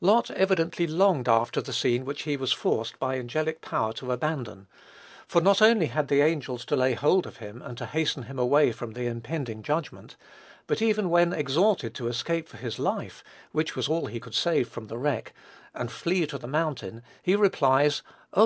[0.00, 4.68] Lot evidently longed after the scene which he was forced by angelic power to abandon;
[5.28, 8.72] for not only had the angels to lay hold of him and hasten him away
[8.72, 10.16] from the impending judgment,
[10.66, 14.66] but even when exhorted to escape for his life (which was all he could save
[14.66, 15.34] from the wreck)
[15.74, 18.02] and flee to the mountain, he replies,
[18.32, 18.34] "Oh!